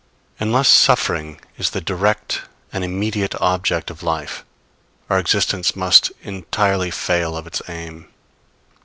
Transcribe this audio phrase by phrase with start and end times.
[0.39, 2.41] Unless suffering is the direct
[2.73, 4.43] and immediate object of life,
[5.11, 8.07] our existence must entirely fail of its aim.